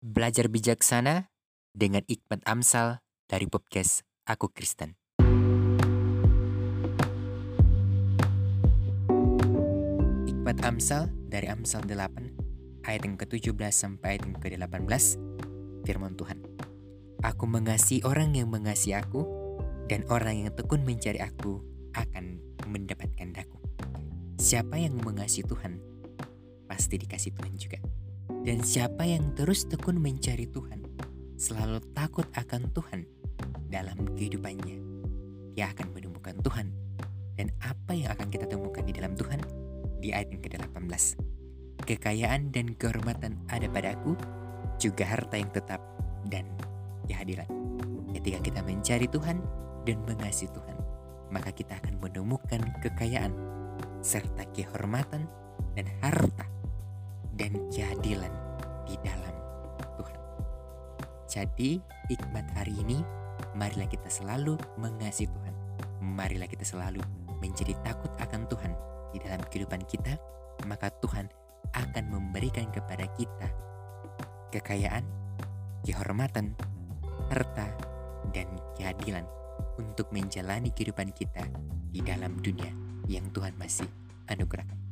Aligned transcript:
Belajar 0.00 0.48
bijaksana 0.48 1.28
dengan 1.76 2.00
Hikmat 2.08 2.40
Amsal 2.48 3.04
dari 3.28 3.44
podcast 3.44 4.00
Aku 4.24 4.48
Kristen. 4.48 4.96
Hikmat 10.24 10.64
Amsal 10.64 11.12
dari 11.28 11.52
Amsal 11.52 11.84
8 11.84 12.88
ayat 12.88 13.04
yang 13.04 13.20
ke-17 13.20 13.60
sampai 13.68 14.16
ayat 14.16 14.24
yang 14.24 14.40
ke-18 14.40 15.20
firman 15.84 16.16
Tuhan. 16.16 16.48
Aku 17.20 17.44
mengasihi 17.44 18.00
orang 18.08 18.32
yang 18.32 18.48
mengasihi 18.48 18.96
aku 18.96 19.28
dan 19.84 20.08
orang 20.08 20.48
yang 20.48 20.56
tekun 20.56 20.80
mencari 20.80 21.20
aku 21.20 21.60
akan 21.92 22.40
mendapatkan 22.72 23.36
daku. 23.36 23.60
Siapa 24.40 24.80
yang 24.80 24.96
mengasihi 24.96 25.44
Tuhan 25.44 25.76
pasti 26.64 26.96
dikasih 26.96 27.36
Tuhan 27.36 27.52
juga. 27.60 27.84
Dan 28.40 28.64
siapa 28.64 29.04
yang 29.04 29.36
terus 29.36 29.68
tekun 29.68 30.00
mencari 30.00 30.48
Tuhan, 30.48 30.80
selalu 31.36 31.76
takut 31.92 32.24
akan 32.32 32.72
Tuhan 32.72 33.04
dalam 33.68 34.00
kehidupannya, 34.16 34.80
dia 35.52 35.68
akan 35.68 35.92
menemukan 35.92 36.40
Tuhan. 36.40 36.72
Dan 37.36 37.52
apa 37.60 37.92
yang 37.92 38.08
akan 38.16 38.32
kita 38.32 38.48
temukan 38.48 38.80
di 38.80 38.96
dalam 38.96 39.12
Tuhan? 39.12 39.44
Di 40.00 40.16
ayat 40.16 40.32
yang 40.32 40.40
ke-18. 40.40 41.20
Kekayaan 41.84 42.48
dan 42.48 42.72
kehormatan 42.80 43.36
ada 43.52 43.68
padaku, 43.68 44.16
juga 44.80 45.04
harta 45.04 45.36
yang 45.36 45.52
tetap 45.52 45.84
dan 46.32 46.48
kehadiran. 47.04 47.48
Ketika 48.16 48.40
kita 48.40 48.60
mencari 48.64 49.04
Tuhan 49.04 49.36
dan 49.84 50.00
mengasihi 50.08 50.48
Tuhan, 50.48 50.76
maka 51.28 51.52
kita 51.52 51.76
akan 51.76 52.00
menemukan 52.00 52.64
kekayaan 52.80 53.36
serta 54.00 54.48
kehormatan 54.56 55.28
dan 55.76 55.86
harta 56.00 56.49
dan 57.40 57.56
keadilan 57.72 58.28
di 58.84 59.00
dalam 59.00 59.32
Tuhan. 59.96 60.18
Jadi, 61.24 61.80
hikmat 62.12 62.44
hari 62.52 62.76
ini, 62.84 63.00
marilah 63.56 63.88
kita 63.88 64.12
selalu 64.12 64.60
mengasihi 64.76 65.32
Tuhan. 65.32 65.54
Marilah 66.04 66.44
kita 66.44 66.68
selalu 66.68 67.00
menjadi 67.40 67.72
takut 67.80 68.12
akan 68.20 68.44
Tuhan 68.44 68.76
di 69.16 69.18
dalam 69.24 69.40
kehidupan 69.48 69.80
kita, 69.88 70.20
maka 70.68 70.92
Tuhan 71.00 71.32
akan 71.72 72.04
memberikan 72.12 72.68
kepada 72.68 73.08
kita 73.16 73.48
kekayaan, 74.50 75.06
kehormatan, 75.86 76.52
harta, 77.30 77.70
dan 78.34 78.50
keadilan 78.76 79.24
untuk 79.78 80.10
menjalani 80.12 80.74
kehidupan 80.74 81.14
kita 81.14 81.46
di 81.88 82.02
dalam 82.02 82.36
dunia 82.42 82.70
yang 83.06 83.30
Tuhan 83.30 83.54
masih 83.56 83.86
anugerahkan. 84.28 84.89